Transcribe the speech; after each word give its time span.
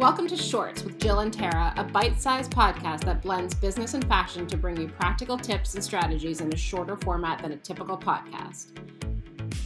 Welcome 0.00 0.28
to 0.28 0.36
Shorts 0.36 0.82
with 0.82 0.98
Jill 0.98 1.18
and 1.18 1.30
Tara, 1.30 1.74
a 1.76 1.84
bite 1.84 2.18
sized 2.18 2.52
podcast 2.52 3.04
that 3.04 3.20
blends 3.20 3.54
business 3.54 3.92
and 3.92 4.02
fashion 4.08 4.46
to 4.46 4.56
bring 4.56 4.80
you 4.80 4.88
practical 4.88 5.36
tips 5.36 5.74
and 5.74 5.84
strategies 5.84 6.40
in 6.40 6.50
a 6.50 6.56
shorter 6.56 6.96
format 6.96 7.42
than 7.42 7.52
a 7.52 7.56
typical 7.58 7.98
podcast. 7.98 8.68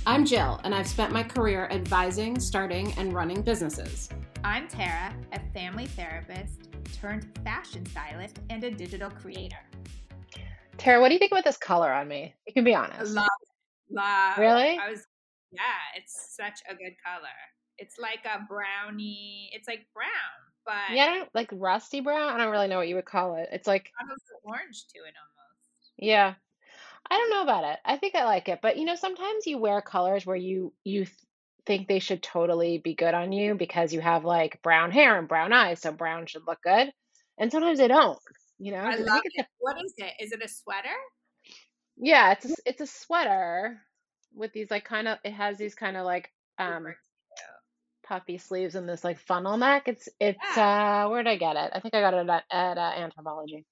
I'm 0.04 0.24
Jill, 0.24 0.60
and 0.64 0.74
I've 0.74 0.88
spent 0.88 1.12
my 1.12 1.22
career 1.22 1.68
advising, 1.70 2.40
starting, 2.40 2.92
and 2.98 3.12
running 3.12 3.42
businesses. 3.42 4.08
I'm 4.42 4.66
Tara, 4.66 5.14
a 5.32 5.38
family 5.52 5.86
therapist 5.86 6.68
turned 7.00 7.28
fashion 7.44 7.86
stylist 7.86 8.40
and 8.50 8.64
a 8.64 8.72
digital 8.72 9.10
creator. 9.10 9.60
Tara, 10.78 11.00
what 11.00 11.10
do 11.10 11.14
you 11.14 11.20
think 11.20 11.30
about 11.30 11.44
this 11.44 11.58
color 11.58 11.92
on 11.92 12.08
me? 12.08 12.34
You 12.48 12.52
can 12.52 12.64
be 12.64 12.74
honest. 12.74 13.14
Love, 13.14 13.28
love. 13.88 14.38
Really? 14.38 14.80
I 14.80 14.90
was, 14.90 15.06
yeah, 15.52 15.60
it's 15.96 16.34
such 16.34 16.58
a 16.68 16.74
good 16.74 16.94
color. 17.06 17.28
It's 17.84 17.98
like 17.98 18.24
a 18.24 18.44
brownie. 18.48 19.50
It's 19.52 19.68
like 19.68 19.86
brown, 19.94 20.08
but 20.64 20.94
Yeah, 20.96 21.04
I 21.04 21.14
don't- 21.18 21.34
like 21.34 21.50
rusty 21.52 22.00
brown. 22.00 22.32
I 22.32 22.38
don't 22.38 22.50
really 22.50 22.68
know 22.68 22.78
what 22.78 22.88
you 22.88 22.94
would 22.96 23.04
call 23.04 23.36
it. 23.36 23.48
It's 23.52 23.66
like, 23.66 23.90
orange 24.42 24.86
to 24.94 24.98
it 25.00 25.14
almost. 25.20 25.90
yeah, 25.98 26.34
I 27.10 27.16
don't 27.18 27.30
know 27.30 27.42
about 27.42 27.64
it. 27.64 27.78
I 27.84 27.96
think 27.98 28.14
I 28.14 28.24
like 28.24 28.48
it, 28.48 28.60
but 28.62 28.76
you 28.78 28.84
know, 28.84 28.94
sometimes 28.96 29.46
you 29.46 29.58
wear 29.58 29.80
colors 29.82 30.24
where 30.24 30.36
you 30.36 30.72
you 30.84 31.04
th- 31.04 31.16
think 31.66 31.88
they 31.88 31.98
should 31.98 32.22
totally 32.22 32.78
be 32.78 32.94
good 32.94 33.14
on 33.14 33.32
you 33.32 33.54
because 33.54 33.92
you 33.92 34.00
have 34.00 34.24
like 34.24 34.62
brown 34.62 34.90
hair 34.90 35.18
and 35.18 35.28
brown 35.28 35.52
eyes, 35.52 35.80
so 35.80 35.92
brown 35.92 36.26
should 36.26 36.46
look 36.46 36.62
good, 36.62 36.92
and 37.38 37.50
sometimes 37.52 37.78
they 37.78 37.88
don't. 37.88 38.18
You 38.58 38.72
know, 38.72 38.78
I 38.78 38.96
love 38.96 39.20
it's 39.24 39.36
a, 39.38 39.40
it. 39.42 39.46
What 39.58 39.76
is 39.84 39.94
it? 39.98 40.12
Is 40.20 40.32
it 40.32 40.42
a 40.42 40.48
sweater? 40.48 40.88
yeah, 41.96 42.32
it's 42.32 42.46
a, 42.50 42.54
it's 42.66 42.80
a 42.80 42.86
sweater 42.86 43.80
with 44.34 44.52
these 44.52 44.70
like 44.70 44.84
kind 44.84 45.06
of 45.08 45.18
it 45.24 45.32
has 45.32 45.58
these 45.58 45.74
kind 45.74 45.96
of 45.96 46.04
like 46.04 46.30
um. 46.58 46.94
Puffy 48.04 48.38
sleeves 48.38 48.74
and 48.74 48.88
this 48.88 49.04
like 49.04 49.18
funnel 49.18 49.56
neck. 49.56 49.88
It's 49.88 50.08
it's 50.20 50.38
Yeah. 50.56 51.04
uh 51.06 51.10
where'd 51.10 51.26
I 51.26 51.36
get 51.36 51.56
it? 51.56 51.70
I 51.74 51.80
think 51.80 51.94
I 51.94 52.00
got 52.00 52.14
it 52.14 52.28
at, 52.28 52.44
at 52.50 52.78
uh, 52.78 52.92
Anthropologie. 52.92 53.64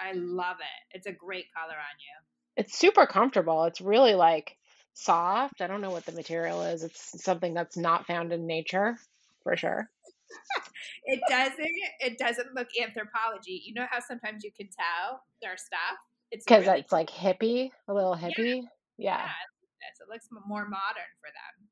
I 0.00 0.12
love 0.12 0.56
it. 0.60 0.96
It's 0.96 1.06
a 1.06 1.12
great 1.12 1.46
color 1.54 1.74
on 1.74 1.98
you. 1.98 2.24
It's 2.56 2.76
super 2.76 3.06
comfortable. 3.06 3.64
It's 3.64 3.80
really 3.80 4.14
like 4.14 4.56
soft. 4.94 5.60
I 5.60 5.66
don't 5.66 5.80
know 5.80 5.90
what 5.90 6.06
the 6.06 6.12
material 6.12 6.62
is. 6.62 6.82
It's 6.82 7.22
something 7.22 7.54
that's 7.54 7.76
not 7.76 8.06
found 8.06 8.32
in 8.32 8.46
nature 8.46 8.96
for 9.42 9.56
sure. 9.56 9.88
It 11.06 11.20
doesn't. 11.28 11.68
It 12.00 12.18
doesn't 12.18 12.54
look 12.54 12.68
Anthropologie. 12.80 13.60
You 13.64 13.74
know 13.74 13.86
how 13.90 14.00
sometimes 14.00 14.42
you 14.42 14.50
can 14.52 14.68
tell 14.68 15.22
their 15.42 15.56
stuff. 15.56 15.98
It's 16.30 16.44
Because 16.44 16.66
really 16.66 16.80
it's 16.80 16.92
like 16.92 17.10
hippie, 17.10 17.70
a 17.88 17.94
little 17.94 18.16
hippie. 18.16 18.62
yeah. 18.96 19.18
Yeah. 19.18 19.24
It 19.26 20.02
it 20.02 20.08
looks 20.10 20.28
more 20.46 20.64
modern 20.64 21.12
for 21.20 21.28
them. 21.28 21.68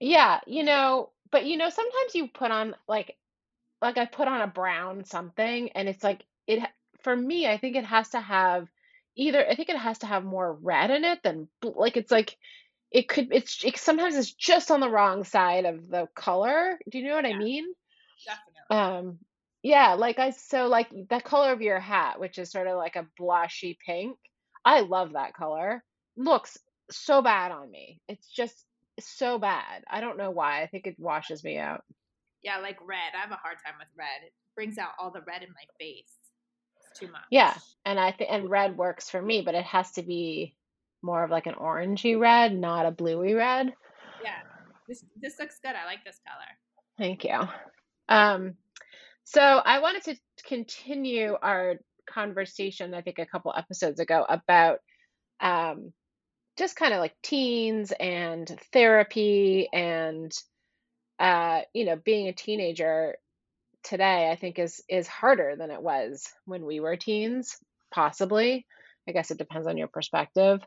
Yeah, 0.00 0.40
you 0.46 0.62
know, 0.64 1.10
but 1.32 1.46
you 1.46 1.56
know, 1.56 1.70
sometimes 1.70 2.14
you 2.14 2.28
put 2.28 2.50
on 2.50 2.74
like 2.88 3.16
like 3.82 3.98
I 3.98 4.06
put 4.06 4.28
on 4.28 4.40
a 4.42 4.46
brown 4.46 5.04
something 5.04 5.70
and 5.72 5.88
it's 5.88 6.04
like 6.04 6.24
it 6.46 6.62
for 7.02 7.14
me, 7.16 7.46
I 7.46 7.56
think 7.58 7.76
it 7.76 7.84
has 7.84 8.10
to 8.10 8.20
have 8.20 8.68
either 9.16 9.46
I 9.46 9.54
think 9.54 9.68
it 9.68 9.76
has 9.76 9.98
to 9.98 10.06
have 10.06 10.24
more 10.24 10.52
red 10.52 10.90
in 10.90 11.04
it 11.04 11.22
than 11.22 11.48
bl- 11.60 11.78
like 11.80 11.96
it's 11.96 12.10
like 12.10 12.36
it 12.90 13.08
could 13.08 13.28
it's 13.32 13.64
it, 13.64 13.78
sometimes 13.78 14.16
it's 14.16 14.32
just 14.32 14.70
on 14.70 14.80
the 14.80 14.90
wrong 14.90 15.24
side 15.24 15.64
of 15.64 15.88
the 15.88 16.08
color. 16.14 16.78
Do 16.88 16.98
you 16.98 17.08
know 17.08 17.14
what 17.14 17.26
I 17.26 17.34
mean? 17.34 17.66
definitely. 18.26 18.70
Um 18.70 19.18
yeah, 19.62 19.94
like 19.94 20.18
I 20.18 20.30
so 20.30 20.68
like 20.68 20.90
the 20.90 21.20
color 21.20 21.52
of 21.52 21.62
your 21.62 21.80
hat, 21.80 22.18
which 22.20 22.38
is 22.38 22.50
sort 22.50 22.66
of 22.66 22.76
like 22.76 22.96
a 22.96 23.06
blushy 23.20 23.76
pink. 23.84 24.16
I 24.64 24.80
love 24.80 25.12
that 25.12 25.34
color. 25.34 25.84
Looks 26.16 26.58
so 26.90 27.22
bad 27.22 27.52
on 27.52 27.70
me. 27.70 28.00
It's 28.08 28.28
just 28.28 28.64
so 29.06 29.38
bad. 29.38 29.84
I 29.90 30.00
don't 30.00 30.18
know 30.18 30.30
why. 30.30 30.62
I 30.62 30.66
think 30.66 30.86
it 30.86 30.96
washes 30.98 31.44
me 31.44 31.58
out. 31.58 31.84
Yeah, 32.42 32.58
like 32.58 32.78
red. 32.86 33.12
I 33.16 33.20
have 33.20 33.30
a 33.30 33.34
hard 33.34 33.58
time 33.64 33.74
with 33.78 33.88
red. 33.96 34.26
It 34.26 34.32
brings 34.54 34.78
out 34.78 34.90
all 34.98 35.10
the 35.10 35.22
red 35.26 35.42
in 35.42 35.50
my 35.50 35.64
face. 35.78 36.12
It's 36.90 36.98
too 36.98 37.06
much. 37.06 37.22
Yeah, 37.30 37.54
and 37.84 37.98
I 38.00 38.12
think 38.12 38.30
and 38.32 38.50
red 38.50 38.76
works 38.76 39.10
for 39.10 39.20
me, 39.20 39.42
but 39.42 39.54
it 39.54 39.64
has 39.64 39.92
to 39.92 40.02
be 40.02 40.54
more 41.02 41.24
of 41.24 41.30
like 41.30 41.46
an 41.46 41.54
orangey 41.54 42.18
red, 42.18 42.56
not 42.56 42.86
a 42.86 42.90
bluey 42.90 43.34
red. 43.34 43.72
Yeah. 44.22 44.38
This 44.88 45.04
this 45.20 45.38
looks 45.38 45.58
good. 45.62 45.74
I 45.74 45.86
like 45.86 46.04
this 46.04 46.20
color. 46.26 46.46
Thank 46.98 47.24
you. 47.24 47.48
Um, 48.08 48.54
so 49.24 49.40
I 49.40 49.78
wanted 49.78 50.02
to 50.04 50.16
continue 50.44 51.36
our 51.40 51.76
conversation, 52.08 52.94
I 52.94 53.02
think 53.02 53.18
a 53.18 53.26
couple 53.26 53.54
episodes 53.56 54.00
ago, 54.00 54.26
about 54.28 54.80
um, 55.40 55.92
just 56.60 56.76
kind 56.76 56.92
of 56.92 57.00
like 57.00 57.14
teens 57.22 57.92
and 57.98 58.46
therapy 58.72 59.68
and 59.72 60.30
uh, 61.18 61.60
you 61.74 61.84
know, 61.84 61.96
being 61.96 62.28
a 62.28 62.32
teenager 62.32 63.16
today, 63.82 64.30
I 64.30 64.36
think 64.36 64.58
is 64.58 64.82
is 64.88 65.06
harder 65.06 65.54
than 65.56 65.70
it 65.70 65.82
was 65.82 66.26
when 66.44 66.64
we 66.64 66.80
were 66.80 66.96
teens, 66.96 67.56
possibly. 67.92 68.66
I 69.08 69.12
guess 69.12 69.30
it 69.30 69.38
depends 69.38 69.66
on 69.66 69.76
your 69.76 69.88
perspective. 69.88 70.60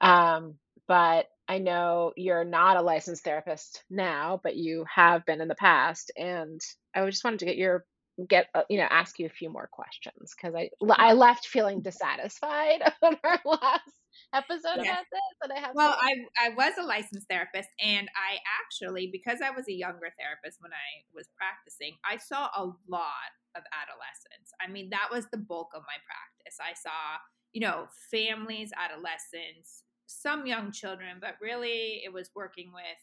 Um, 0.00 0.54
but 0.88 1.26
I 1.48 1.58
know 1.58 2.12
you're 2.16 2.44
not 2.44 2.76
a 2.76 2.82
licensed 2.82 3.24
therapist 3.24 3.84
now, 3.90 4.40
but 4.42 4.56
you 4.56 4.84
have 4.92 5.26
been 5.26 5.40
in 5.40 5.48
the 5.48 5.54
past, 5.54 6.10
and 6.16 6.60
I 6.94 7.04
just 7.06 7.24
wanted 7.24 7.40
to 7.40 7.46
get 7.46 7.56
your 7.56 7.84
get 8.28 8.46
uh, 8.54 8.62
you 8.68 8.78
know 8.78 8.86
ask 8.88 9.18
you 9.18 9.26
a 9.26 9.30
few 9.30 9.50
more 9.50 9.68
questions 9.70 10.34
because 10.36 10.54
I 10.54 10.70
I 10.88 11.12
left 11.14 11.46
feeling 11.46 11.80
dissatisfied 11.80 12.82
on 13.02 13.16
our 13.24 13.40
last 13.44 13.90
episode 14.34 14.80
Yeah. 14.80 14.84
about 14.84 15.06
this, 15.12 15.36
and 15.42 15.52
I 15.52 15.60
have 15.60 15.74
Well, 15.74 15.96
I 16.00 16.14
I 16.38 16.50
was 16.50 16.74
a 16.78 16.82
licensed 16.82 17.28
therapist 17.28 17.68
and 17.80 18.08
I 18.16 18.38
actually 18.62 19.08
because 19.12 19.40
I 19.42 19.50
was 19.50 19.68
a 19.68 19.72
younger 19.72 20.12
therapist 20.18 20.60
when 20.60 20.72
I 20.72 21.04
was 21.14 21.28
practicing, 21.36 21.96
I 22.04 22.18
saw 22.18 22.48
a 22.56 22.72
lot 22.88 23.32
of 23.56 23.62
adolescents. 23.72 24.52
I 24.60 24.68
mean, 24.70 24.90
that 24.90 25.08
was 25.10 25.26
the 25.30 25.38
bulk 25.38 25.70
of 25.74 25.82
my 25.82 25.96
practice. 26.04 26.58
I 26.60 26.74
saw, 26.74 27.18
you 27.52 27.60
know, 27.62 27.88
families, 28.10 28.70
adolescents, 28.76 29.84
some 30.06 30.46
young 30.46 30.72
children, 30.72 31.18
but 31.20 31.36
really 31.40 32.02
it 32.04 32.12
was 32.12 32.30
working 32.34 32.72
with 32.74 33.00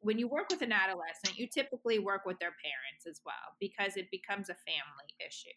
when 0.00 0.18
you 0.18 0.28
work 0.28 0.48
with 0.50 0.62
an 0.62 0.72
adolescent, 0.72 1.38
you 1.38 1.46
typically 1.48 1.98
work 1.98 2.22
with 2.26 2.38
their 2.38 2.54
parents 2.62 3.06
as 3.08 3.20
well 3.24 3.56
because 3.60 3.96
it 3.96 4.10
becomes 4.10 4.48
a 4.48 4.56
family 4.66 5.12
issue. 5.26 5.50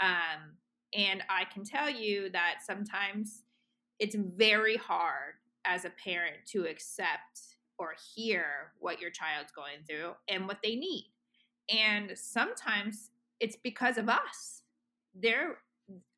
Um, 0.00 0.56
and 0.94 1.22
I 1.28 1.44
can 1.44 1.64
tell 1.64 1.88
you 1.90 2.30
that 2.30 2.58
sometimes 2.66 3.44
it's 4.00 4.16
very 4.16 4.76
hard 4.76 5.34
as 5.64 5.84
a 5.84 5.90
parent 5.90 6.36
to 6.46 6.64
accept 6.64 7.40
or 7.78 7.94
hear 8.14 8.72
what 8.78 9.00
your 9.00 9.10
child's 9.10 9.52
going 9.52 9.84
through 9.86 10.12
and 10.28 10.48
what 10.48 10.58
they 10.62 10.74
need. 10.74 11.12
And 11.70 12.12
sometimes 12.16 13.10
it's 13.38 13.56
because 13.56 13.98
of 13.98 14.08
us. 14.08 14.62
They're 15.14 15.58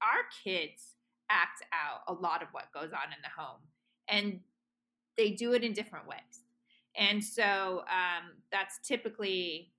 our 0.02 0.24
kids 0.44 0.96
act 1.30 1.62
out 1.72 2.02
a 2.14 2.20
lot 2.20 2.42
of 2.42 2.48
what 2.52 2.72
goes 2.72 2.92
on 2.92 3.12
in 3.12 3.18
the 3.22 3.42
home 3.42 3.60
and 4.08 4.40
they 5.16 5.30
do 5.30 5.52
it 5.52 5.64
in 5.64 5.72
different 5.72 6.06
ways. 6.06 6.44
And 6.96 7.24
so 7.24 7.84
um, 7.88 8.32
that's 8.50 8.78
typically 8.86 9.72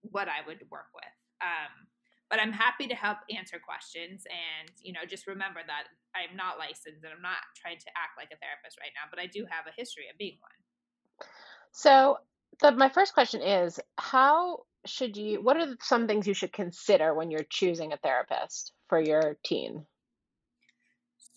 what 0.00 0.28
I 0.28 0.46
would 0.46 0.64
work 0.70 0.86
with. 0.94 1.04
Um, 1.42 1.86
but 2.34 2.42
I'm 2.42 2.52
happy 2.52 2.88
to 2.88 2.96
help 2.96 3.18
answer 3.30 3.60
questions. 3.64 4.24
And, 4.26 4.68
you 4.82 4.92
know, 4.92 5.06
just 5.08 5.28
remember 5.28 5.60
that 5.64 5.84
I'm 6.16 6.36
not 6.36 6.58
licensed 6.58 7.04
and 7.04 7.12
I'm 7.14 7.22
not 7.22 7.36
trying 7.56 7.78
to 7.78 7.86
act 7.94 8.18
like 8.18 8.30
a 8.32 8.38
therapist 8.42 8.76
right 8.80 8.90
now, 8.92 9.08
but 9.08 9.20
I 9.20 9.26
do 9.26 9.46
have 9.48 9.66
a 9.68 9.76
history 9.76 10.06
of 10.10 10.18
being 10.18 10.38
one. 10.40 11.28
So, 11.70 12.18
the, 12.60 12.72
my 12.72 12.88
first 12.88 13.14
question 13.14 13.40
is 13.40 13.78
how 13.98 14.62
should 14.84 15.16
you, 15.16 15.42
what 15.42 15.56
are 15.58 15.76
some 15.80 16.08
things 16.08 16.26
you 16.26 16.34
should 16.34 16.52
consider 16.52 17.14
when 17.14 17.30
you're 17.30 17.46
choosing 17.48 17.92
a 17.92 17.98
therapist 17.98 18.72
for 18.88 19.00
your 19.00 19.36
teen? 19.44 19.86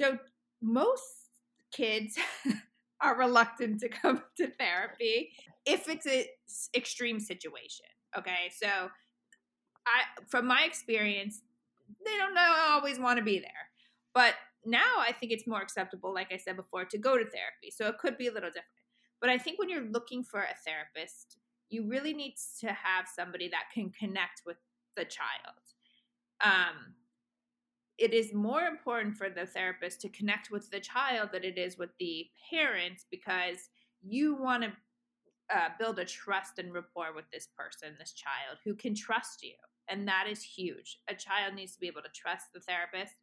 So 0.02 0.18
most 0.64 1.04
kids 1.72 2.18
are 3.02 3.16
reluctant 3.20 3.82
to 3.82 3.90
come 3.90 4.24
to 4.38 4.48
therapy 4.48 5.30
if 5.64 5.88
it's 5.88 6.08
an 6.08 6.24
extreme 6.76 7.20
situation. 7.20 7.86
Okay. 8.18 8.50
So 8.60 8.90
I, 9.88 10.22
from 10.28 10.48
my 10.48 10.64
experience, 10.64 11.42
they 12.06 12.18
don't 12.18 12.38
always 12.38 13.00
want 13.00 13.18
to 13.18 13.24
be 13.24 13.40
there. 13.40 13.50
But 14.14 14.36
now 14.66 14.96
I 15.00 15.12
think 15.12 15.32
it's 15.32 15.48
more 15.48 15.62
acceptable, 15.62 16.14
like 16.14 16.32
I 16.32 16.38
said 16.38 16.56
before, 16.56 16.86
to 16.86 16.98
go 16.98 17.18
to 17.18 17.24
therapy. 17.24 17.72
So 17.72 17.88
it 17.88 17.98
could 17.98 18.18
be 18.18 18.28
a 18.28 18.32
little 18.32 18.50
different. 18.50 18.66
But 19.22 19.30
I 19.30 19.38
think 19.38 19.60
when 19.60 19.70
you're 19.70 19.90
looking 19.90 20.24
for 20.24 20.42
a 20.42 20.56
therapist, 20.66 21.38
you 21.70 21.88
really 21.88 22.14
need 22.14 22.36
to 22.62 22.68
have 22.68 23.08
somebody 23.14 23.50
that 23.50 23.66
can 23.74 23.92
connect 23.92 24.44
with 24.46 24.58
the 24.96 25.06
child. 25.06 25.56
Um, 26.42 26.96
it 27.98 28.14
is 28.14 28.34
more 28.34 28.62
important 28.62 29.16
for 29.16 29.30
the 29.30 29.46
therapist 29.46 30.02
to 30.02 30.10
connect 30.10 30.52
with 30.52 30.70
the 30.70 30.80
child 30.80 31.30
than 31.34 31.44
it 31.44 31.58
is 31.58 31.78
with 31.78 31.90
the 32.00 32.28
parents 32.52 33.06
because 33.10 33.70
you 34.04 34.36
want 34.36 34.64
to 34.64 34.72
uh, 35.56 35.70
build 35.80 35.98
a 35.98 36.06
trust 36.06 36.60
and 36.60 36.74
rapport 36.74 37.14
with 37.16 37.26
this 37.32 37.48
person, 37.58 37.96
this 37.98 38.14
child 38.14 38.60
who 38.64 38.76
can 38.76 38.94
trust 38.94 39.44
you. 39.44 39.56
And 39.90 40.08
that 40.08 40.26
is 40.30 40.42
huge. 40.42 41.00
A 41.10 41.16
child 41.16 41.54
needs 41.56 41.74
to 41.74 41.80
be 41.80 41.88
able 41.88 42.02
to 42.02 42.10
trust 42.14 42.48
the 42.54 42.60
therapist. 42.60 43.14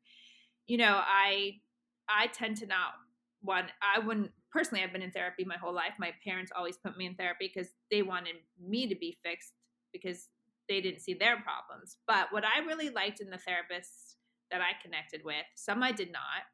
You 0.66 0.78
know, 0.78 1.00
I 1.02 1.60
I 2.08 2.28
tend 2.28 2.56
to 2.58 2.66
not 2.66 2.94
want 3.42 3.66
I 3.82 3.98
wouldn't 3.98 4.30
personally 4.50 4.82
I've 4.82 4.92
been 4.92 5.02
in 5.02 5.10
therapy 5.10 5.44
my 5.44 5.56
whole 5.56 5.74
life. 5.74 5.92
My 5.98 6.12
parents 6.24 6.52
always 6.56 6.76
put 6.76 6.96
me 6.96 7.06
in 7.06 7.14
therapy 7.14 7.50
because 7.54 7.70
they 7.90 8.02
wanted 8.02 8.36
me 8.62 8.86
to 8.86 8.94
be 8.94 9.16
fixed 9.22 9.52
because 9.92 10.28
they 10.68 10.80
didn't 10.80 11.00
see 11.00 11.14
their 11.14 11.40
problems. 11.40 11.98
But 12.06 12.28
what 12.30 12.44
I 12.44 12.64
really 12.66 12.90
liked 12.90 13.20
in 13.20 13.30
the 13.30 13.36
therapists 13.36 14.14
that 14.50 14.60
I 14.60 14.82
connected 14.82 15.22
with, 15.24 15.44
some 15.54 15.82
I 15.82 15.92
did 15.92 16.12
not, 16.12 16.44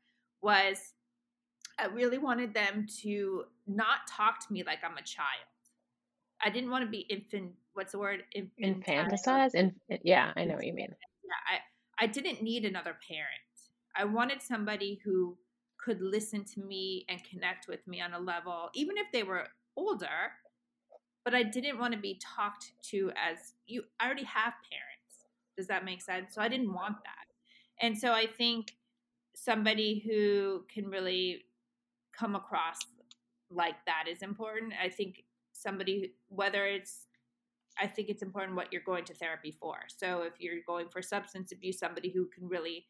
was 0.43 0.95
I 1.79 1.87
really 1.87 2.19
wanted 2.19 2.55
them 2.55 2.87
to 3.03 3.45
not 3.67 4.07
talk 4.09 4.47
to 4.47 4.53
me 4.53 4.63
like 4.65 4.81
I'm 4.85 4.97
a 4.99 5.03
child. 5.03 5.47
I 6.43 6.51
didn't 6.51 6.71
want 6.71 6.85
to 6.85 6.91
be 6.91 7.01
infant. 7.01 7.53
What's 7.75 7.93
the 7.93 7.99
word? 7.99 8.25
Infantilize. 8.63 9.55
In, 9.55 9.75
uh, 9.91 9.95
eh, 9.95 9.99
yeah, 10.03 10.33
I 10.37 10.45
know 10.45 10.55
what 10.55 10.67
you 10.67 10.73
mean. 10.73 10.89
Yeah, 11.25 11.57
I 12.01 12.05
I 12.05 12.07
didn't 12.07 12.43
need 12.43 12.65
another 12.65 12.97
parent. 13.09 13.29
I 13.97 14.05
wanted 14.05 14.43
somebody 14.43 15.01
who 15.05 15.37
could 15.83 16.01
listen 16.01 16.45
to 16.45 16.61
me 16.61 17.05
and 17.09 17.21
connect 17.25 17.69
with 17.69 17.87
me 17.87 18.01
on 18.01 18.13
a 18.13 18.19
level, 18.19 18.71
even 18.75 18.97
if 18.97 19.07
they 19.13 19.23
were 19.23 19.47
older. 19.77 20.33
But 21.25 21.35
I 21.35 21.43
didn't 21.43 21.79
want 21.79 21.93
to 21.93 22.01
be 22.01 22.19
talked 22.37 22.73
to 22.91 23.13
as 23.17 23.55
you. 23.67 23.85
I 24.01 24.07
already 24.07 24.25
have 24.25 24.55
parents. 24.71 25.27
Does 25.57 25.67
that 25.67 25.85
make 25.85 26.01
sense? 26.01 26.35
So 26.35 26.41
I 26.41 26.49
didn't 26.49 26.73
want 26.73 26.97
that. 27.05 27.87
And 27.87 27.97
so 27.97 28.13
I 28.13 28.27
think 28.27 28.73
somebody 29.35 30.03
who 30.07 30.65
can 30.73 30.89
really 30.89 31.45
come 32.17 32.35
across 32.35 32.79
like 33.51 33.77
that 33.87 34.05
is 34.11 34.23
important. 34.23 34.73
I 34.83 34.89
think 34.89 35.25
somebody, 35.53 36.13
whether 36.29 36.67
it's, 36.67 37.07
I 37.81 37.87
think 37.87 38.09
it's 38.09 38.23
important 38.23 38.57
what 38.57 38.73
you're 38.73 38.83
going 38.83 39.05
to 39.07 39.15
therapy 39.15 39.57
for. 39.59 39.77
So 39.89 40.23
if 40.23 40.35
you're 40.39 40.57
going 40.67 40.89
for 40.89 41.01
substance 41.01 41.53
abuse, 41.53 41.79
somebody 41.79 42.11
who 42.11 42.27
can 42.27 42.49
really 42.49 42.87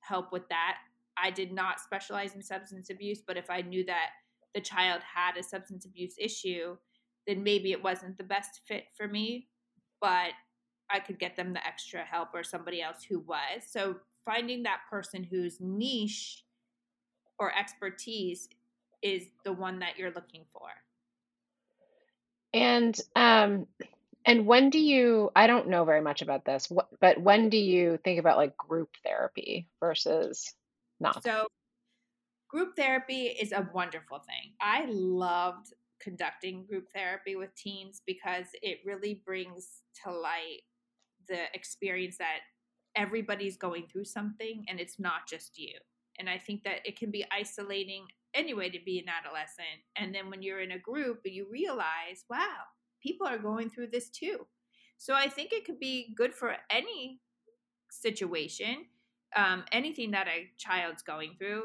help 0.00 0.32
with 0.32 0.48
that. 0.50 0.76
I 1.16 1.30
did 1.30 1.52
not 1.52 1.80
specialize 1.80 2.34
in 2.34 2.42
substance 2.42 2.90
abuse, 2.90 3.22
but 3.26 3.36
if 3.36 3.48
I 3.48 3.62
knew 3.62 3.84
that 3.86 4.10
the 4.54 4.60
child 4.60 5.00
had 5.02 5.36
a 5.38 5.42
substance 5.42 5.86
abuse 5.86 6.14
issue, 6.18 6.76
then 7.26 7.42
maybe 7.42 7.72
it 7.72 7.82
wasn't 7.82 8.18
the 8.18 8.24
best 8.24 8.60
fit 8.66 8.84
for 8.96 9.08
me, 9.08 9.48
but 10.00 10.32
I 10.90 11.00
could 11.00 11.18
get 11.18 11.36
them 11.36 11.54
the 11.54 11.66
extra 11.66 12.04
help 12.04 12.28
or 12.34 12.44
somebody 12.44 12.82
else 12.82 13.02
who 13.02 13.20
was. 13.20 13.62
So 13.66 13.96
finding 14.24 14.62
that 14.64 14.80
person 14.90 15.24
whose 15.24 15.58
niche 15.60 16.44
or 17.38 17.56
expertise 17.56 18.48
is 19.02 19.24
the 19.44 19.52
one 19.52 19.78
that 19.80 19.98
you're 19.98 20.12
looking 20.12 20.44
for. 20.52 20.68
And 22.52 22.98
um 23.16 23.66
and 24.26 24.46
when 24.46 24.70
do 24.70 24.78
you 24.78 25.30
I 25.36 25.46
don't 25.46 25.68
know 25.68 25.84
very 25.84 26.00
much 26.00 26.22
about 26.22 26.44
this, 26.44 26.70
but 27.00 27.20
when 27.20 27.48
do 27.48 27.58
you 27.58 27.98
think 28.04 28.18
about 28.18 28.36
like 28.36 28.56
group 28.56 28.90
therapy 29.04 29.68
versus 29.80 30.52
not? 31.00 31.22
So 31.22 31.46
group 32.48 32.76
therapy 32.76 33.26
is 33.26 33.52
a 33.52 33.68
wonderful 33.74 34.18
thing. 34.20 34.52
I 34.60 34.86
loved 34.88 35.72
conducting 36.00 36.64
group 36.66 36.88
therapy 36.94 37.36
with 37.36 37.54
teens 37.54 38.02
because 38.06 38.46
it 38.62 38.78
really 38.84 39.22
brings 39.24 39.82
to 40.04 40.12
light 40.12 40.60
the 41.28 41.44
experience 41.54 42.18
that 42.18 42.40
everybody's 42.96 43.56
going 43.56 43.86
through 43.86 44.04
something 44.04 44.64
and 44.68 44.78
it's 44.78 44.98
not 44.98 45.26
just 45.28 45.58
you. 45.58 45.72
And 46.18 46.28
I 46.28 46.38
think 46.38 46.62
that 46.64 46.80
it 46.84 46.98
can 46.98 47.10
be 47.10 47.24
isolating 47.36 48.04
anyway 48.34 48.70
to 48.70 48.78
be 48.84 48.98
an 48.98 49.06
adolescent. 49.08 49.82
And 49.96 50.14
then 50.14 50.30
when 50.30 50.42
you're 50.42 50.60
in 50.60 50.72
a 50.72 50.78
group, 50.78 51.20
you 51.24 51.46
realize, 51.50 52.24
wow, 52.30 52.62
people 53.04 53.26
are 53.26 53.38
going 53.38 53.68
through 53.70 53.88
this 53.88 54.08
too. 54.08 54.46
So 54.96 55.14
I 55.14 55.28
think 55.28 55.52
it 55.52 55.64
could 55.66 55.78
be 55.78 56.14
good 56.16 56.32
for 56.32 56.56
any 56.70 57.20
situation, 57.90 58.86
um, 59.36 59.64
anything 59.72 60.10
that 60.12 60.26
a 60.28 60.50
child's 60.56 61.02
going 61.02 61.32
through. 61.38 61.64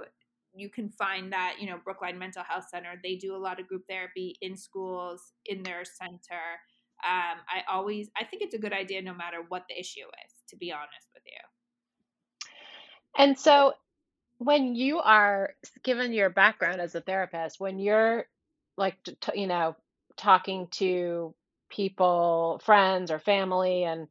You 0.54 0.70
can 0.70 0.90
find 0.90 1.32
that, 1.32 1.56
you 1.60 1.68
know, 1.68 1.80
Brookline 1.84 2.20
Mental 2.20 2.44
Health 2.44 2.66
Center, 2.70 3.00
they 3.02 3.16
do 3.16 3.36
a 3.36 3.38
lot 3.38 3.60
of 3.60 3.68
group 3.68 3.84
therapy 3.88 4.36
in 4.42 4.58
schools, 4.58 5.32
in 5.46 5.64
their 5.64 5.86
center. 5.86 6.44
Um, 7.06 7.38
I 7.48 7.64
always, 7.72 8.10
I 8.20 8.26
think 8.26 8.42
it's 8.42 8.56
a 8.56 8.60
good 8.60 8.74
idea 8.74 9.02
no 9.02 9.14
matter 9.14 9.38
what 9.48 9.64
the 9.70 9.80
issue 9.80 10.08
is, 10.26 10.34
to 10.50 10.58
be 10.58 10.72
honest 10.72 11.08
with 11.14 11.24
you. 11.26 12.44
And 13.24 13.38
so 13.38 13.74
when 14.40 14.76
you 14.76 15.00
are 15.00 15.54
given 15.84 16.12
your 16.12 16.30
background 16.30 16.82
as 16.82 16.96
a 16.96 17.02
therapist, 17.02 17.60
when 17.60 17.80
you're 17.80 18.26
like, 18.78 18.98
you 19.36 19.48
know, 19.48 19.76
talking 20.20 20.68
to 20.72 21.34
people, 21.70 22.62
friends 22.64 23.10
or 23.10 23.20
family, 23.20 23.84
and 23.84 24.08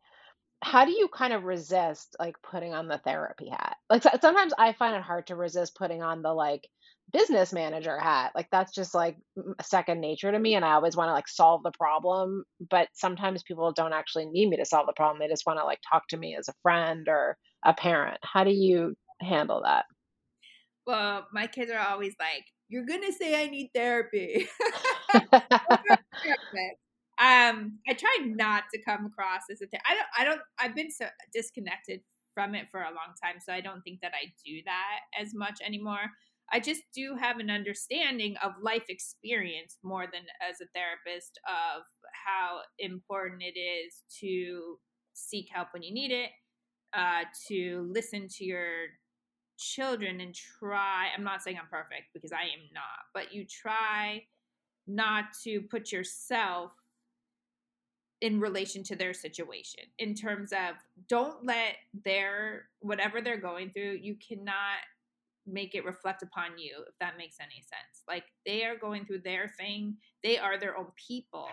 how 0.62 0.84
do 0.84 0.90
you 0.90 1.08
kind 1.08 1.32
of 1.32 1.44
resist 1.44 2.16
like 2.18 2.34
putting 2.42 2.74
on 2.74 2.88
the 2.88 2.98
therapy 2.98 3.48
hat? 3.48 3.76
Like 3.88 4.02
sometimes 4.20 4.52
I 4.58 4.72
find 4.72 4.96
it 4.96 5.02
hard 5.02 5.28
to 5.28 5.36
resist 5.36 5.76
putting 5.76 6.02
on 6.02 6.22
the 6.22 6.32
like 6.32 6.66
business 7.12 7.52
manager 7.52 7.98
hat. 7.98 8.32
Like 8.34 8.48
that's 8.50 8.74
just 8.74 8.94
like 8.94 9.16
second 9.62 10.00
nature 10.00 10.32
to 10.32 10.38
me 10.38 10.56
and 10.56 10.64
I 10.64 10.72
always 10.72 10.96
want 10.96 11.08
to 11.08 11.12
like 11.12 11.28
solve 11.28 11.62
the 11.62 11.70
problem, 11.70 12.44
but 12.70 12.88
sometimes 12.92 13.44
people 13.44 13.72
don't 13.72 13.92
actually 13.92 14.26
need 14.26 14.48
me 14.48 14.56
to 14.56 14.64
solve 14.64 14.86
the 14.86 14.94
problem. 14.94 15.20
They 15.20 15.28
just 15.28 15.46
want 15.46 15.60
to 15.60 15.64
like 15.64 15.80
talk 15.88 16.08
to 16.08 16.16
me 16.16 16.36
as 16.36 16.48
a 16.48 16.54
friend 16.62 17.06
or 17.08 17.36
a 17.64 17.72
parent. 17.72 18.18
How 18.22 18.42
do 18.42 18.50
you 18.50 18.96
handle 19.20 19.62
that? 19.64 19.84
Well, 20.86 21.26
my 21.32 21.46
kids 21.46 21.70
are 21.70 21.86
always 21.86 22.14
like, 22.18 22.46
"You're 22.68 22.86
gonna 22.86 23.12
say 23.12 23.40
I 23.40 23.48
need 23.48 23.70
therapy." 23.74 24.48
um, 27.18 27.78
I 27.88 27.94
try 27.96 28.16
not 28.24 28.64
to 28.72 28.82
come 28.82 29.06
across 29.06 29.42
as 29.50 29.60
a. 29.62 29.66
Th- 29.66 29.82
I 29.88 29.94
don't. 29.94 30.06
I 30.18 30.24
don't. 30.24 30.40
I've 30.58 30.74
been 30.74 30.90
so 30.90 31.06
disconnected 31.32 32.00
from 32.34 32.54
it 32.54 32.66
for 32.70 32.80
a 32.80 32.90
long 32.90 33.14
time, 33.22 33.36
so 33.44 33.52
I 33.52 33.60
don't 33.60 33.82
think 33.82 34.00
that 34.02 34.12
I 34.14 34.32
do 34.44 34.60
that 34.64 35.00
as 35.20 35.34
much 35.34 35.60
anymore. 35.64 36.10
I 36.50 36.60
just 36.60 36.82
do 36.94 37.16
have 37.20 37.38
an 37.40 37.50
understanding 37.50 38.36
of 38.42 38.52
life 38.62 38.84
experience 38.88 39.78
more 39.82 40.04
than 40.10 40.22
as 40.48 40.60
a 40.62 40.66
therapist 40.74 41.38
of 41.46 41.82
how 42.26 42.60
important 42.78 43.42
it 43.42 43.58
is 43.58 44.02
to 44.20 44.78
seek 45.12 45.48
help 45.52 45.68
when 45.72 45.82
you 45.82 45.92
need 45.92 46.10
it, 46.10 46.30
uh, 46.94 47.24
to 47.48 47.90
listen 47.92 48.28
to 48.28 48.44
your 48.44 48.86
children 49.58 50.20
and 50.20 50.34
try 50.34 51.08
i'm 51.16 51.24
not 51.24 51.42
saying 51.42 51.58
i'm 51.60 51.68
perfect 51.68 52.06
because 52.14 52.32
i 52.32 52.42
am 52.42 52.62
not 52.72 53.10
but 53.12 53.32
you 53.34 53.44
try 53.44 54.22
not 54.88 55.26
to 55.44 55.60
put 55.62 55.92
yourself 55.92 56.72
in 58.20 58.40
relation 58.40 58.82
to 58.82 58.96
their 58.96 59.14
situation 59.14 59.84
in 59.98 60.12
terms 60.12 60.52
of 60.52 60.74
don't 61.08 61.44
let 61.46 61.76
their 62.04 62.64
whatever 62.80 63.20
they're 63.20 63.40
going 63.40 63.70
through 63.70 63.96
you 64.02 64.16
cannot 64.16 64.80
make 65.50 65.74
it 65.74 65.84
reflect 65.84 66.22
upon 66.22 66.58
you 66.58 66.72
if 66.88 66.94
that 67.00 67.16
makes 67.16 67.36
any 67.40 67.60
sense. 67.60 68.02
Like 68.06 68.24
they 68.46 68.64
are 68.64 68.76
going 68.76 69.04
through 69.04 69.20
their 69.20 69.48
thing. 69.48 69.96
They 70.22 70.38
are 70.38 70.58
their 70.58 70.76
own 70.76 70.88
people. 70.96 71.48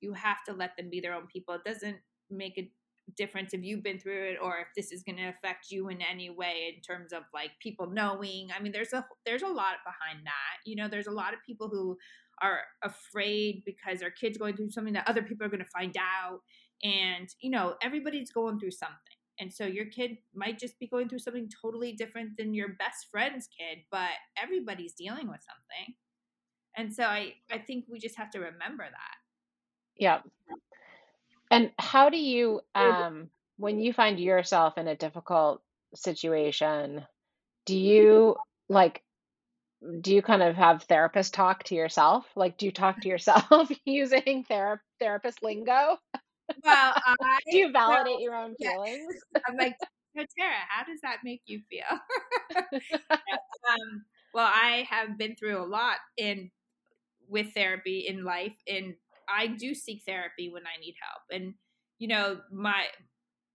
You 0.00 0.12
have 0.14 0.42
to 0.48 0.52
let 0.52 0.76
them 0.76 0.90
be 0.90 1.00
their 1.00 1.14
own 1.14 1.26
people. 1.26 1.54
It 1.54 1.64
doesn't 1.64 1.96
make 2.30 2.58
a 2.58 2.70
difference 3.16 3.54
if 3.54 3.64
you've 3.64 3.82
been 3.82 3.98
through 3.98 4.30
it 4.30 4.38
or 4.40 4.58
if 4.58 4.68
this 4.76 4.92
is 4.92 5.02
going 5.02 5.16
to 5.16 5.28
affect 5.28 5.70
you 5.70 5.88
in 5.88 6.00
any 6.00 6.30
way 6.30 6.72
in 6.74 6.80
terms 6.80 7.12
of 7.12 7.22
like 7.34 7.50
people 7.60 7.88
knowing. 7.88 8.48
I 8.56 8.62
mean 8.62 8.72
there's 8.72 8.92
a 8.92 9.06
there's 9.26 9.42
a 9.42 9.48
lot 9.48 9.76
behind 9.84 10.24
that. 10.26 10.58
You 10.64 10.76
know 10.76 10.88
there's 10.88 11.08
a 11.08 11.12
lot 11.12 11.34
of 11.34 11.40
people 11.46 11.68
who 11.68 11.96
are 12.42 12.60
afraid 12.82 13.62
because 13.64 14.00
their 14.00 14.10
kids 14.10 14.38
going 14.38 14.56
through 14.56 14.70
something 14.70 14.94
that 14.94 15.08
other 15.08 15.22
people 15.22 15.46
are 15.46 15.50
going 15.50 15.64
to 15.64 15.70
find 15.70 15.96
out 15.98 16.40
and 16.82 17.28
you 17.40 17.50
know 17.50 17.74
everybody's 17.82 18.32
going 18.32 18.58
through 18.58 18.70
something. 18.70 18.96
And 19.38 19.52
so 19.52 19.64
your 19.64 19.86
kid 19.86 20.18
might 20.34 20.58
just 20.58 20.78
be 20.78 20.86
going 20.86 21.08
through 21.08 21.20
something 21.20 21.48
totally 21.62 21.92
different 21.92 22.36
than 22.36 22.52
your 22.52 22.68
best 22.78 23.06
friend's 23.10 23.48
kid 23.48 23.84
but 23.90 24.10
everybody's 24.42 24.94
dealing 24.94 25.28
with 25.28 25.40
something. 25.40 25.94
And 26.76 26.94
so 26.94 27.04
i 27.04 27.34
i 27.50 27.58
think 27.58 27.84
we 27.88 27.98
just 27.98 28.16
have 28.16 28.30
to 28.30 28.38
remember 28.38 28.84
that. 28.84 29.16
Yeah. 29.96 30.20
And 31.50 31.72
how 31.78 32.10
do 32.10 32.16
you, 32.16 32.60
um, 32.74 33.28
when 33.56 33.80
you 33.80 33.92
find 33.92 34.18
yourself 34.20 34.78
in 34.78 34.86
a 34.86 34.96
difficult 34.96 35.60
situation, 35.94 37.04
do 37.66 37.76
you 37.76 38.36
like, 38.68 39.02
do 40.00 40.14
you 40.14 40.22
kind 40.22 40.42
of 40.42 40.56
have 40.56 40.82
therapist 40.84 41.34
talk 41.34 41.64
to 41.64 41.74
yourself? 41.74 42.26
Like, 42.36 42.58
do 42.58 42.66
you 42.66 42.72
talk 42.72 43.00
to 43.00 43.08
yourself 43.08 43.70
using 43.84 44.44
thera- 44.48 44.80
therapist 44.98 45.42
lingo? 45.42 45.98
Well, 46.62 46.94
I, 47.06 47.38
do 47.50 47.56
you 47.56 47.72
validate 47.72 48.14
well, 48.14 48.20
your 48.20 48.34
own 48.34 48.54
feelings? 48.60 49.14
I'm 49.48 49.56
like, 49.56 49.76
no, 50.14 50.24
Tara, 50.38 50.54
how 50.68 50.84
does 50.84 51.00
that 51.02 51.18
make 51.24 51.42
you 51.46 51.60
feel? 51.70 51.98
um, 52.60 54.04
well, 54.34 54.50
I 54.52 54.86
have 54.90 55.16
been 55.16 55.34
through 55.36 55.62
a 55.62 55.66
lot 55.66 55.96
in 56.16 56.50
with 57.28 57.54
therapy 57.54 58.06
in 58.08 58.24
life, 58.24 58.56
and 58.68 58.94
I 59.28 59.46
do 59.46 59.74
seek 59.74 60.02
therapy 60.06 60.50
when 60.50 60.64
I 60.64 60.78
need 60.80 60.96
help. 61.00 61.22
And, 61.40 61.54
you 61.98 62.08
know, 62.08 62.40
my, 62.52 62.84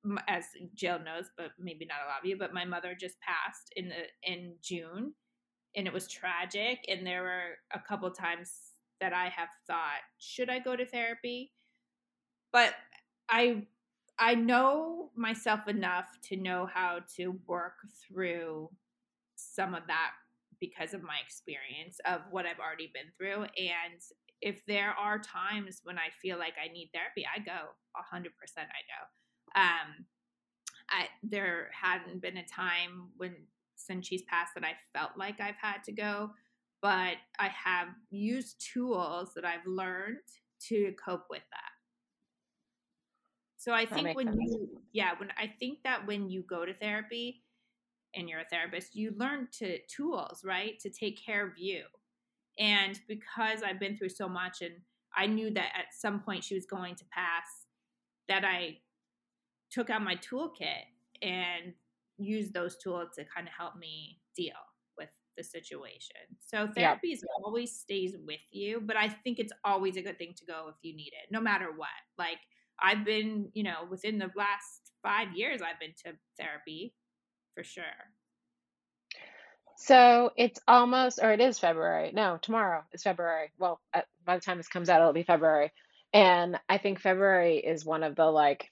my, 0.04 0.22
as 0.28 0.46
Jill 0.74 1.00
knows, 1.00 1.26
but 1.38 1.52
maybe 1.60 1.86
not 1.86 2.00
a 2.06 2.10
lot 2.10 2.20
of 2.22 2.26
you, 2.26 2.38
but 2.38 2.54
my 2.54 2.66
mother 2.66 2.96
just 3.00 3.16
passed 3.20 3.74
in 3.76 3.90
the 3.90 4.06
in 4.24 4.56
June 4.64 5.14
and 5.76 5.88
it 5.88 5.94
was 5.94 6.08
tragic. 6.08 6.86
And 6.88 7.06
there 7.06 7.24
were 7.24 7.58
a 7.74 7.80
couple 7.80 8.10
times 8.12 8.52
that 9.02 9.14
I 9.14 9.30
have 9.30 9.50
thought, 9.68 10.02
should 10.18 10.50
I 10.50 10.60
go 10.60 10.76
to 10.76 10.86
therapy? 10.86 11.52
But 12.52 12.74
I 13.30 13.64
I 14.18 14.36
know 14.36 15.12
myself 15.16 15.68
enough 15.68 16.08
to 16.30 16.38
know 16.38 16.70
how 16.74 17.00
to 17.18 17.38
work 17.48 17.74
through 18.08 18.70
some 19.36 19.74
of 19.74 19.84
that 19.88 20.12
because 20.62 20.94
of 20.94 21.04
my 21.04 21.18
experience 21.26 22.00
of 22.06 22.22
what 22.32 22.46
I've 22.46 22.60
already 22.60 22.90
been 22.94 23.12
through. 23.18 23.44
And 23.44 24.00
if 24.42 24.66
there 24.68 24.92
are 24.92 25.20
times 25.20 25.82
when 25.84 25.98
I 25.98 26.10
feel 26.22 26.38
like 26.40 26.54
I 26.64 26.72
need 26.72 26.92
therapy, 26.94 27.26
I 27.26 27.40
go 27.40 27.72
100% 28.14 28.30
I 28.58 28.64
go. 28.64 29.62
Um, 29.62 30.06
I, 30.90 31.08
there 31.24 31.70
hadn't 31.74 32.22
been 32.22 32.38
a 32.38 32.46
time 32.46 33.10
when 33.18 33.36
since 33.76 34.08
she's 34.08 34.24
passed 34.24 34.54
that 34.56 34.64
I 34.64 34.74
felt 34.98 35.12
like 35.18 35.40
I've 35.40 35.56
had 35.62 35.84
to 35.86 35.92
go, 35.92 36.32
but 36.82 37.16
I 37.40 37.48
have 37.48 37.88
used 38.10 38.64
tools 38.74 39.32
that 39.36 39.46
I've 39.46 39.66
learned 39.66 40.18
to 40.68 40.94
cope 41.04 41.26
with 41.30 41.44
that. 41.52 41.72
So 43.58 43.74
I 43.74 43.86
think 43.86 44.16
when 44.16 44.28
sense. 44.28 44.38
you, 44.40 44.82
yeah, 44.94 45.12
when 45.18 45.30
I 45.38 45.52
think 45.60 45.80
that 45.84 46.06
when 46.06 46.30
you 46.30 46.44
go 46.44 46.66
to 46.66 46.74
therapy 46.76 47.42
and 48.14 48.30
you're 48.30 48.42
a 48.42 48.46
therapist, 48.46 48.96
you 48.96 49.14
learn 49.18 49.48
to 49.60 49.80
tools, 49.88 50.44
right, 50.46 50.80
to 50.82 50.90
take 50.90 51.20
care 51.26 51.46
of 51.46 51.58
you. 51.58 51.82
And 52.60 53.00
because 53.08 53.64
I've 53.64 53.80
been 53.80 53.98
through 53.98 54.10
so 54.10 54.30
much 54.30 54.62
and 54.62 54.76
I 55.16 55.26
knew 55.26 55.50
that 55.52 55.72
at 55.76 55.94
some 55.94 56.20
point 56.20 56.44
she 56.44 56.54
was 56.54 56.66
going 56.66 56.96
to 56.96 57.06
pass, 57.06 57.66
that 58.28 58.46
I 58.46 58.78
took 59.72 59.90
out 59.90 60.04
my 60.04 60.16
toolkit 60.16 60.86
and 61.22 61.74
used 62.18 62.54
those 62.54 62.78
tools 62.78 63.10
to 63.16 63.26
kind 63.26 63.48
of 63.48 63.54
help 63.58 63.76
me 63.78 64.20
deal 64.36 64.54
with 64.98 65.10
the 65.38 65.44
situation. 65.44 66.16
So 66.40 66.68
therapy 66.68 67.10
is 67.10 67.24
always 67.44 67.78
stays 67.78 68.16
with 68.26 68.40
you, 68.52 68.82
but 68.82 68.96
I 68.96 69.10
think 69.10 69.40
it's 69.40 69.54
always 69.64 69.98
a 69.98 70.02
good 70.02 70.18
thing 70.18 70.34
to 70.38 70.46
go 70.46 70.68
if 70.70 70.76
you 70.82 70.96
need 70.96 71.14
it, 71.14 71.32
no 71.32 71.42
matter 71.42 71.68
what. 71.76 71.90
Like 72.18 72.40
I've 72.82 73.06
been, 73.06 73.50
you 73.54 73.64
know, 73.64 73.88
within 73.90 74.18
the 74.18 74.32
last 74.36 74.92
five 75.04 75.36
years, 75.36 75.62
I've 75.62 75.80
been 75.80 75.94
to 76.06 76.18
therapy 76.40 76.94
for 77.54 77.64
sure. 77.64 77.84
So 79.78 80.32
it's 80.38 80.60
almost, 80.68 81.20
or 81.22 81.32
it 81.34 81.42
is 81.42 81.60
February. 81.60 82.12
No, 82.14 82.38
tomorrow 82.42 82.84
is 82.94 83.04
February. 83.04 83.52
Well, 83.58 83.82
uh, 83.94 84.02
by 84.26 84.36
the 84.36 84.42
time 84.42 84.58
this 84.58 84.70
comes 84.70 84.90
out, 84.90 85.02
it'll 85.02 85.14
be 85.14 85.24
February. 85.24 85.72
And 86.14 86.58
I 86.70 86.78
think 86.78 87.00
February 87.00 87.58
is 87.58 87.86
one 87.86 88.04
of 88.04 88.16
the 88.16 88.26
like, 88.26 88.72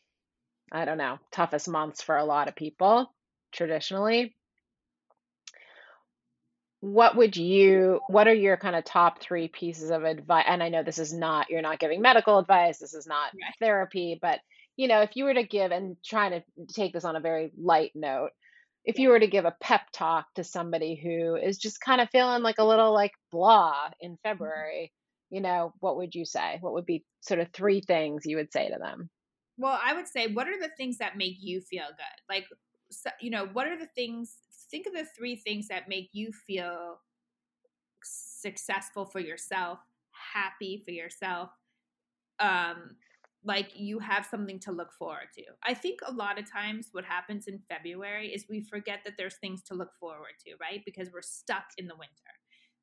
I 0.72 0.86
don't 0.86 0.98
know, 0.98 1.20
toughest 1.32 1.68
months 1.68 2.02
for 2.02 2.16
a 2.16 2.24
lot 2.24 2.48
of 2.48 2.56
people 2.56 3.14
traditionally. 3.54 4.36
What 6.82 7.16
would 7.16 7.38
you, 7.38 8.02
what 8.08 8.28
are 8.28 8.34
your 8.34 8.58
kind 8.58 8.76
of 8.76 8.84
top 8.84 9.22
three 9.22 9.48
pieces 9.48 9.90
of 9.90 10.04
advice? 10.04 10.44
And 10.48 10.62
I 10.62 10.68
know 10.68 10.84
this 10.84 11.00
is 11.00 11.14
not, 11.14 11.50
you're 11.50 11.62
not 11.62 11.80
giving 11.80 12.02
medical 12.02 12.40
advice, 12.40 12.80
this 12.80 12.94
is 12.94 13.08
not 13.08 13.32
right. 13.34 13.54
therapy, 13.60 14.20
but 14.22 14.40
you 14.76 14.88
know, 14.88 15.02
if 15.02 15.12
you 15.16 15.24
were 15.24 15.34
to 15.34 15.44
give 15.44 15.72
and 15.72 15.96
trying 16.04 16.32
to 16.32 16.44
take 16.74 16.94
this 16.94 17.06
on 17.06 17.16
a 17.16 17.22
very 17.22 17.52
light 17.58 17.92
note, 17.96 18.32
if 18.86 19.00
you 19.00 19.10
were 19.10 19.20
to 19.20 19.28
give 19.28 19.46
a 19.46 19.56
pep 19.62 19.82
talk 19.94 20.26
to 20.36 20.44
somebody 20.44 21.00
who 21.02 21.36
is 21.36 21.58
just 21.58 21.80
kind 21.80 22.02
of 22.02 22.10
feeling 22.10 22.44
like 22.44 22.58
a 22.58 22.66
little 22.66 22.94
like 22.94 23.14
blah 23.32 23.90
in 24.02 24.12
mm-hmm. 24.12 24.30
February, 24.30 24.92
you 25.30 25.42
know, 25.42 25.74
what 25.80 25.98
would 25.98 26.14
you 26.14 26.26
say? 26.26 26.58
What 26.60 26.74
would 26.74 26.86
be 26.86 27.06
sort 27.22 27.40
of 27.40 27.48
three 27.54 27.82
things 27.82 28.26
you 28.26 28.38
would 28.38 28.52
say 28.52 28.70
to 28.70 28.78
them? 28.78 29.10
Well, 29.58 29.80
I 29.82 29.94
would 29.94 30.08
say, 30.08 30.28
what 30.28 30.48
are 30.48 30.60
the 30.60 30.72
things 30.78 30.98
that 30.98 31.18
make 31.18 31.38
you 31.40 31.62
feel 31.62 31.86
good? 31.88 32.34
Like, 32.34 32.46
you 33.20 33.30
know, 33.30 33.48
what 33.54 33.68
are 33.68 33.78
the 33.78 33.90
things, 33.96 34.36
think 34.70 34.88
of 34.88 34.94
the 34.94 35.06
three 35.18 35.36
things 35.36 35.68
that 35.68 35.90
make 35.90 36.10
you 36.14 36.32
feel 36.32 37.00
successful 38.04 39.06
for 39.06 39.20
yourself, 39.20 39.80
happy 40.34 40.82
for 40.86 40.92
yourself, 40.92 41.50
um, 42.40 42.96
like 43.46 43.72
you 43.76 44.00
have 44.00 44.26
something 44.26 44.60
to 44.60 44.72
look 44.72 44.94
forward 44.94 45.28
to. 45.36 45.44
I 45.64 45.74
think 45.74 46.00
a 46.06 46.14
lot 46.14 46.40
of 46.40 46.50
times 46.50 46.90
what 46.92 47.04
happens 47.04 47.48
in 47.48 47.60
February 47.70 48.30
is 48.30 48.46
we 48.50 48.62
forget 48.62 49.00
that 49.06 49.14
there's 49.18 49.36
things 49.38 49.62
to 49.64 49.74
look 49.74 49.92
forward 50.00 50.34
to, 50.46 50.54
right? 50.62 50.82
Because 50.86 51.10
we're 51.12 51.22
stuck 51.22 51.66
in 51.78 51.88
the 51.88 51.96
winter. 51.96 52.12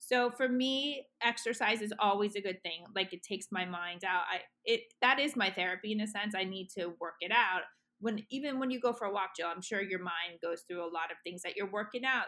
So 0.00 0.30
for 0.30 0.48
me, 0.48 1.06
exercise 1.22 1.82
is 1.82 1.92
always 1.98 2.34
a 2.34 2.40
good 2.40 2.62
thing. 2.62 2.84
Like 2.94 3.12
it 3.12 3.22
takes 3.22 3.46
my 3.50 3.64
mind 3.64 4.02
out. 4.04 4.22
I 4.30 4.40
it 4.64 4.80
that 5.02 5.18
is 5.18 5.36
my 5.36 5.50
therapy 5.50 5.92
in 5.92 6.00
a 6.00 6.06
sense. 6.06 6.34
I 6.34 6.44
need 6.44 6.68
to 6.78 6.94
work 7.00 7.16
it 7.20 7.32
out. 7.32 7.62
When 8.00 8.24
even 8.30 8.58
when 8.58 8.70
you 8.70 8.80
go 8.80 8.92
for 8.92 9.06
a 9.06 9.12
walk, 9.12 9.30
Jill, 9.36 9.48
I'm 9.54 9.62
sure 9.62 9.82
your 9.82 10.02
mind 10.02 10.40
goes 10.42 10.62
through 10.66 10.82
a 10.82 10.90
lot 10.90 11.10
of 11.10 11.18
things 11.24 11.42
that 11.42 11.56
you're 11.56 11.70
working 11.70 12.04
out 12.04 12.26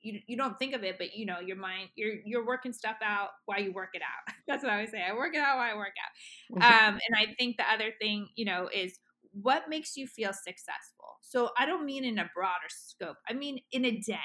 you 0.00 0.20
you 0.26 0.36
don't 0.36 0.58
think 0.58 0.74
of 0.74 0.84
it, 0.84 0.96
but 0.98 1.14
you 1.14 1.26
know 1.26 1.40
your 1.40 1.56
mind 1.56 1.88
you're 1.96 2.14
you're 2.24 2.46
working 2.46 2.72
stuff 2.72 2.96
out 3.02 3.30
while 3.46 3.60
you 3.60 3.72
work 3.72 3.90
it 3.94 4.02
out. 4.02 4.34
That's 4.46 4.62
what 4.62 4.70
I 4.70 4.76
always 4.76 4.90
say. 4.90 5.02
I 5.02 5.12
work 5.14 5.34
it 5.34 5.40
out 5.40 5.56
while 5.56 5.70
I 5.70 5.76
work 5.76 5.92
out. 6.02 6.60
Mm-hmm. 6.60 6.88
Um, 6.88 7.00
and 7.08 7.16
I 7.16 7.34
think 7.38 7.56
the 7.56 7.70
other 7.70 7.92
thing 8.00 8.28
you 8.36 8.44
know 8.44 8.68
is 8.72 8.98
what 9.32 9.68
makes 9.68 9.96
you 9.96 10.06
feel 10.06 10.32
successful. 10.32 11.18
So 11.20 11.50
I 11.58 11.66
don't 11.66 11.84
mean 11.84 12.04
in 12.04 12.18
a 12.18 12.30
broader 12.34 12.68
scope. 12.68 13.16
I 13.28 13.32
mean 13.32 13.60
in 13.72 13.84
a 13.84 13.98
day, 13.98 14.18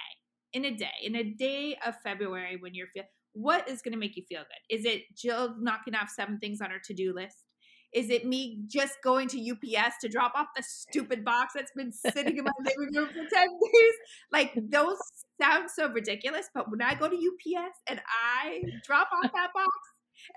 in 0.54 0.66
a 0.66 0.72
day, 0.72 0.92
in 1.04 1.16
a 1.16 1.24
day 1.24 1.78
of 1.86 1.96
February 2.04 2.58
when 2.60 2.74
you're 2.74 2.88
feel. 2.88 3.04
What 3.36 3.68
is 3.68 3.82
going 3.82 3.94
to 3.94 3.98
make 3.98 4.16
you 4.16 4.22
feel 4.30 4.42
good? 4.42 4.76
Is 4.78 4.86
it 4.86 5.06
Jill 5.18 5.56
knocking 5.60 5.96
off 5.96 6.10
seven 6.10 6.38
things 6.38 6.62
on 6.62 6.70
her 6.70 6.78
to 6.86 6.94
do 6.94 7.16
list? 7.16 7.46
Is 7.94 8.10
it 8.10 8.26
me 8.26 8.60
just 8.68 8.96
going 9.04 9.28
to 9.30 9.52
UPS 9.52 9.98
to 10.02 10.10
drop 10.10 10.34
off 10.36 10.48
the 10.56 10.64
stupid 10.64 11.24
box 11.24 11.54
that's 11.56 11.72
been 11.76 11.92
sitting 11.92 12.38
in 12.38 12.44
my 12.44 12.52
living 12.60 12.96
room 12.96 13.08
for 13.08 13.14
10 13.14 13.28
days? 13.30 13.94
Like 14.32 14.54
those 14.70 14.98
sound 15.42 15.70
so 15.70 15.90
ridiculous, 15.90 16.50
but 16.54 16.70
when 16.72 16.82
I 16.82 16.96
go 16.96 17.08
to 17.08 17.16
UPS 17.16 17.78
and 17.88 18.02
I 18.08 18.64
drop 18.86 19.10
off 19.14 19.32
that 19.32 19.54
box 19.54 19.70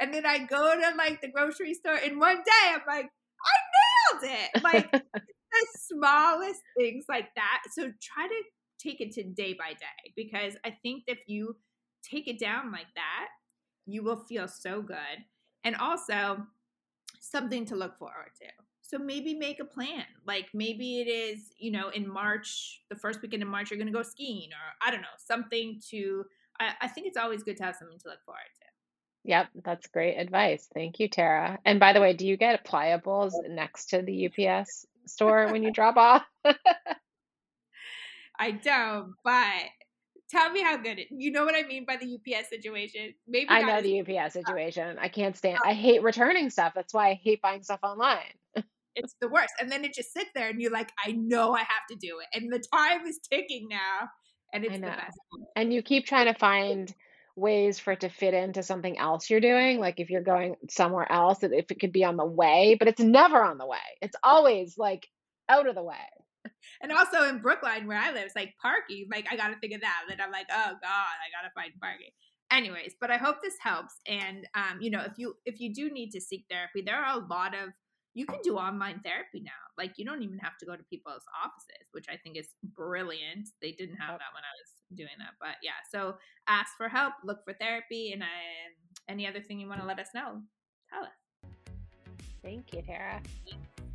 and 0.01 0.13
then 0.13 0.27
I 0.27 0.39
go 0.39 0.75
to 0.75 0.97
like 0.97 1.21
the 1.21 1.31
grocery 1.31 1.75
store 1.75 1.97
in 1.97 2.19
one 2.19 2.37
day, 2.37 2.75
I'm 2.75 2.81
like, 2.87 3.07
I 3.45 4.23
nailed 4.23 4.39
it. 4.55 4.63
Like 4.63 4.93
the 5.57 5.67
smallest 5.79 6.61
things 6.79 7.05
like 7.09 7.29
that. 7.37 7.63
So 7.73 7.85
try 8.03 8.27
to 8.27 8.43
take 8.79 9.01
it 9.01 9.13
to 9.13 9.23
day 9.23 9.55
by 9.55 9.71
day 9.71 10.13
because 10.15 10.55
I 10.65 10.77
think 10.83 11.05
if 11.07 11.19
you 11.27 11.57
take 12.03 12.29
it 12.29 12.39
down 12.39 12.73
like 12.73 12.93
that, 12.95 13.29
you 13.87 14.03
will 14.03 14.25
feel 14.25 14.49
so 14.49 14.83
good. 14.83 15.25
And 15.65 15.77
also, 15.77 16.47
something 17.21 17.65
to 17.67 17.77
look 17.77 17.99
forward 17.99 18.31
to. 18.41 18.47
So 18.83 18.99
maybe 18.99 19.35
make 19.35 19.59
a 19.59 19.65
plan. 19.65 20.05
Like 20.27 20.49
maybe 20.55 21.01
it 21.01 21.09
is, 21.09 21.53
you 21.59 21.73
know, 21.73 21.89
in 21.89 22.09
March, 22.09 22.83
the 22.89 22.97
first 22.97 23.21
weekend 23.21 23.43
in 23.43 23.49
March, 23.49 23.71
you're 23.71 23.79
going 23.79 23.93
to 23.93 23.93
go 23.93 24.03
skiing 24.03 24.51
or 24.51 24.87
I 24.87 24.91
don't 24.91 25.01
know, 25.01 25.09
something 25.19 25.81
to, 25.91 26.25
I, 26.61 26.73
I 26.83 26.89
think 26.89 27.09
it's 27.09 27.17
always 27.17 27.43
good 27.43 27.57
to 27.57 27.65
have 27.65 27.75
something 27.77 27.99
to 27.99 28.09
look 28.09 28.25
forward 28.25 28.41
to. 28.55 28.63
Yep, 29.25 29.49
that's 29.65 29.89
great 29.89 30.17
advice. 30.17 30.69
Thank 30.73 31.01
you, 31.01 31.09
Tara. 31.09 31.59
And 31.65 31.81
by 31.81 31.93
the 31.93 32.01
way, 32.01 32.13
do 32.13 32.25
you 32.25 32.37
get 32.37 32.65
pliables 32.65 33.33
next 33.49 33.87
to 33.87 34.03
the 34.03 34.31
UPS 34.31 34.87
store 35.07 35.49
when 35.51 35.65
you 35.65 35.73
drop 35.73 35.97
off? 35.97 36.23
I 38.39 38.53
don't, 38.53 39.15
but 39.25 39.65
Tell 40.29 40.51
me 40.51 40.63
how 40.63 40.77
good 40.77 40.99
it. 40.99 41.09
You 41.11 41.31
know 41.31 41.45
what 41.45 41.55
I 41.55 41.63
mean 41.63 41.85
by 41.85 41.97
the 41.97 42.15
UPS 42.15 42.49
situation. 42.49 43.15
Maybe 43.29 43.49
I 43.49 43.63
know 43.63 43.81
the 43.81 44.01
UPS 44.01 44.37
oh. 44.37 44.41
situation. 44.41 44.97
I 45.01 45.09
can't 45.09 45.37
stand. 45.37 45.59
I 45.65 45.71
oh. 45.71 45.75
hate 45.75 46.03
returning 46.03 46.51
stuff. 46.51 46.73
That's 46.75 46.93
why 46.93 47.11
I 47.11 47.15
hate 47.15 47.41
buying 47.43 47.63
stuff 47.63 47.81
online. 47.83 48.35
it's 48.97 49.15
the 49.21 49.29
worst. 49.29 49.53
And 49.61 49.71
then 49.71 49.85
it 49.85 49.95
just 49.95 50.13
sits 50.13 50.31
there, 50.35 50.49
and 50.49 50.61
you're 50.61 50.73
like, 50.73 50.91
I 51.05 51.13
know 51.13 51.55
I 51.55 51.61
have 51.61 51.87
to 51.91 51.97
do 51.97 52.19
it, 52.21 52.37
and 52.37 52.53
the 52.53 52.63
time 52.73 53.07
is 53.07 53.21
ticking 53.31 53.69
now, 53.71 54.09
and 54.53 54.65
it's 54.65 54.75
the 54.75 54.81
best. 54.81 55.19
And 55.55 55.73
you 55.73 55.83
keep 55.83 56.07
trying 56.07 56.27
to 56.27 56.39
find 56.39 56.93
ways 57.37 57.79
for 57.79 57.93
it 57.93 58.01
to 58.01 58.09
fit 58.09 58.35
into 58.35 58.63
something 58.63 58.99
else 58.99 59.29
you're 59.29 59.41
doing. 59.41 59.79
Like 59.79 60.01
if 60.01 60.11
you're 60.11 60.23
going 60.23 60.57
somewhere 60.71 61.11
else, 61.11 61.43
if 61.43 61.71
it 61.71 61.79
could 61.79 61.93
be 61.93 62.03
on 62.03 62.17
the 62.17 62.25
way, 62.25 62.77
but 62.79 62.89
it's 62.89 63.01
never 63.01 63.43
on 63.43 63.59
the 63.59 63.67
way. 63.67 63.79
It's 64.01 64.17
always 64.25 64.79
like 64.79 65.07
out 65.49 65.69
of 65.69 65.75
the 65.75 65.83
way 65.83 65.97
and 66.83 66.93
also 66.93 67.29
in 67.29 67.41
Brookline 67.41 67.87
where 67.87 67.99
I 67.99 68.13
live, 68.13 68.25
it's 68.25 68.37
like 68.37 68.55
parking. 68.61 69.09
Like 69.11 69.27
I 69.31 69.37
gotta 69.37 69.57
figure 69.57 69.79
that. 69.81 70.03
Then 70.09 70.19
I'm 70.21 70.33
like, 70.33 70.47
oh 70.51 70.73
god, 70.83 70.83
I 70.83 71.29
gotta 71.33 71.53
find 71.55 71.73
parking. 71.81 72.11
Anyways, 72.51 72.95
but 73.01 73.11
I 73.11 73.17
hope 73.17 73.37
this 73.43 73.57
helps. 73.61 73.95
And 74.07 74.47
um, 74.55 74.81
you 74.81 74.91
know, 74.91 75.01
if 75.01 75.13
you 75.17 75.35
if 75.45 75.61
you 75.61 75.75
do 75.75 75.91
need 75.91 76.11
to 76.13 76.21
seek 76.21 76.45
therapy, 76.51 76.83
there 76.85 76.97
are 76.97 77.19
a 77.19 77.27
lot 77.27 77.55
of 77.55 77.71
you 78.15 78.25
can 78.25 78.41
do 78.43 78.57
online 78.57 79.01
therapy 79.05 79.43
now. 79.43 79.51
Like 79.77 79.93
you 79.99 80.05
don't 80.07 80.23
even 80.23 80.39
have 80.39 80.57
to 80.59 80.67
go 80.67 80.75
to 80.75 80.83
people's 80.85 81.23
offices, 81.45 81.87
which 81.93 82.07
I 82.09 82.17
think 82.17 82.39
is 82.39 82.49
brilliant. 82.75 83.51
They 83.61 83.73
didn't 83.73 83.97
have 83.97 84.19
that 84.19 84.33
when 84.33 84.43
I 84.43 84.55
was 84.57 84.97
doing 84.97 85.17
that, 85.19 85.35
but 85.39 85.57
yeah. 85.63 85.77
So 85.93 86.17
ask 86.49 86.73
for 86.79 86.89
help, 86.89 87.13
look 87.25 87.45
for 87.45 87.53
therapy, 87.53 88.13
and 88.13 88.25
I, 88.25 88.27
any 89.09 89.27
other 89.27 89.43
thing 89.43 89.61
you 89.61 89.69
want 89.69 89.81
to 89.83 89.87
let 89.87 89.99
us 89.99 90.09
know, 90.15 90.41
tell 90.91 91.03
us. 91.03 91.53
Thank 92.43 92.73
you, 92.73 92.81
Tara. 92.81 93.21